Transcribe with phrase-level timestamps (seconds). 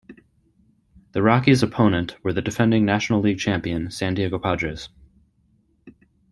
[1.11, 4.89] The Rockies' opponent were the defending National League champion San Diego Padres.